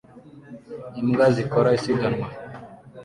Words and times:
Imbwa 1.01 1.25
zikora 1.35 1.69
isiganwa 1.77 2.27